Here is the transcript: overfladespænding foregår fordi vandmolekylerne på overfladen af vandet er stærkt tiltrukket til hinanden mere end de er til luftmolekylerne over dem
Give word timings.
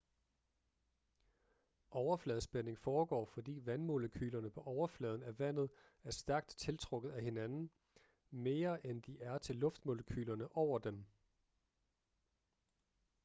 overfladespænding 1.91 2.77
foregår 2.79 3.25
fordi 3.25 3.61
vandmolekylerne 3.65 4.49
på 4.49 4.61
overfladen 4.61 5.23
af 5.23 5.39
vandet 5.39 5.69
er 6.03 6.11
stærkt 6.11 6.47
tiltrukket 6.57 7.13
til 7.13 7.23
hinanden 7.23 7.69
mere 8.29 8.85
end 8.85 9.01
de 9.01 9.19
er 9.19 9.37
til 9.37 9.55
luftmolekylerne 9.55 10.55
over 10.57 10.79
dem 10.79 11.05